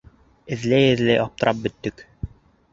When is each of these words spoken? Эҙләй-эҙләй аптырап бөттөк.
Эҙләй-эҙләй 0.55 1.19
аптырап 1.27 1.63
бөттөк. 1.69 2.05